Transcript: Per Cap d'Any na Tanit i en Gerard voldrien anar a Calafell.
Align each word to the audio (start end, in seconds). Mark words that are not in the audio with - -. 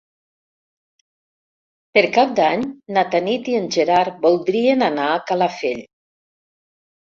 Per 1.97 2.03
Cap 2.15 2.33
d'Any 2.41 2.65
na 2.97 3.05
Tanit 3.13 3.53
i 3.53 3.61
en 3.61 3.69
Gerard 3.79 4.19
voldrien 4.27 4.89
anar 4.91 5.15
a 5.15 5.23
Calafell. 5.31 5.89